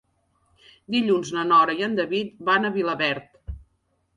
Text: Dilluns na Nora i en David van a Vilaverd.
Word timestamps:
Dilluns 0.95 1.33
na 1.35 1.43
Nora 1.49 1.75
i 1.81 1.85
en 1.89 1.93
David 2.01 2.33
van 2.49 2.67
a 2.67 2.73
Vilaverd. 2.79 3.57